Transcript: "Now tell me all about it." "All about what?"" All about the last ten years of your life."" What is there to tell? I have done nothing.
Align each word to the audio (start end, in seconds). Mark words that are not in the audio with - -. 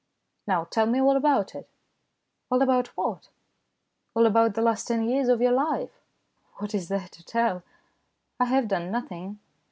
"Now 0.47 0.63
tell 0.63 0.87
me 0.87 0.99
all 0.99 1.15
about 1.15 1.53
it." 1.53 1.69
"All 2.49 2.63
about 2.63 2.87
what?"" 2.97 3.27
All 4.15 4.25
about 4.25 4.55
the 4.55 4.61
last 4.63 4.87
ten 4.87 5.03
years 5.07 5.27
of 5.29 5.41
your 5.41 5.51
life."" 5.51 6.01
What 6.57 6.73
is 6.73 6.87
there 6.87 7.07
to 7.11 7.23
tell? 7.23 7.61
I 8.39 8.45
have 8.45 8.67
done 8.67 8.89
nothing. 8.89 9.37